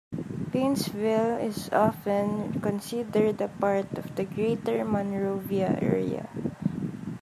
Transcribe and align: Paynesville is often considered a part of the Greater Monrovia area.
Paynesville 0.49 1.39
is 1.43 1.69
often 1.69 2.59
considered 2.59 3.39
a 3.39 3.47
part 3.47 3.95
of 3.99 4.15
the 4.15 4.23
Greater 4.23 4.83
Monrovia 4.83 5.77
area. 5.79 6.27